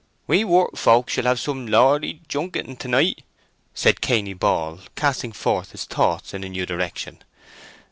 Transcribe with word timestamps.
"We 0.25 0.43
workfolk 0.43 1.09
shall 1.09 1.25
have 1.25 1.39
some 1.39 1.67
lordly 1.67 2.21
junketing 2.27 2.77
to 2.77 2.87
night," 2.87 3.23
said 3.75 4.01
Cainy 4.01 4.33
Ball, 4.33 4.79
casting 4.95 5.31
forth 5.31 5.73
his 5.73 5.85
thoughts 5.85 6.33
in 6.33 6.43
a 6.43 6.49
new 6.49 6.65
direction. 6.65 7.19